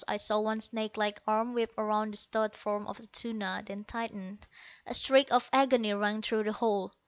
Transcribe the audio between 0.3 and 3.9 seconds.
one snakelike arm whip around the stout form of Atuna, then